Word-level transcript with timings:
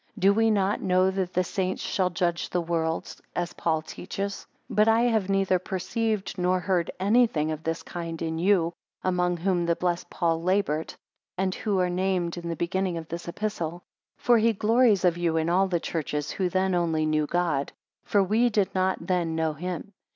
Do 0.17 0.33
we 0.33 0.49
not 0.49 0.81
know 0.81 1.11
that 1.11 1.31
the 1.33 1.43
saints 1.43 1.83
shall 1.83 2.09
judge 2.09 2.49
the 2.49 2.59
world, 2.61 3.15
as 3.35 3.53
Paul 3.53 3.83
teaches? 3.83 4.45
5 4.69 4.75
But 4.77 4.87
I 4.87 5.01
have 5.01 5.29
neither 5.29 5.59
perceived 5.59 6.39
nor 6.39 6.59
heard 6.59 6.89
anything 6.99 7.51
of 7.51 7.61
this 7.61 7.83
kind 7.83 8.19
in 8.19 8.39
you, 8.39 8.73
among 9.03 9.37
whom 9.37 9.67
the 9.67 9.75
blessed 9.75 10.09
Paul 10.09 10.41
laboured; 10.41 10.95
and 11.37 11.53
who 11.53 11.79
are 11.79 11.87
named 11.87 12.35
in 12.35 12.49
the 12.49 12.55
beginning 12.55 12.97
of 12.97 13.11
his 13.11 13.27
Epistle. 13.27 13.83
6 14.17 14.25
For 14.25 14.37
he 14.39 14.53
glories 14.53 15.05
of 15.05 15.17
you 15.19 15.37
in 15.37 15.51
all 15.51 15.67
the 15.67 15.79
churches 15.79 16.31
who 16.31 16.49
then 16.49 16.73
only 16.73 17.05
knew 17.05 17.27
God; 17.27 17.71
for 18.03 18.23
we 18.23 18.49
did 18.49 18.73
not 18.73 19.05
then 19.05 19.35
know 19.35 19.53
him. 19.53 19.93